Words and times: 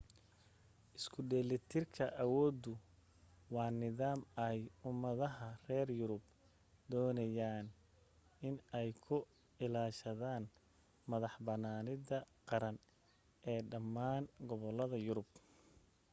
isku 0.97 1.19
dheelitirka 1.29 2.05
awooddu 2.23 2.73
waa 3.55 3.71
nidaam 3.81 4.19
ay 4.47 4.59
ummadaha 4.89 5.47
reer 5.67 5.89
yurub 5.99 6.23
doonayeen 6.89 7.65
in 8.47 8.55
ay 8.79 8.89
ku 9.05 9.17
ilaashadaan 9.65 10.43
madax-bannaanida 11.09 12.17
qaran 12.49 12.77
ee 13.51 13.59
dhammaan 13.71 14.23
gobollada 14.49 14.97
yurub 15.07 15.29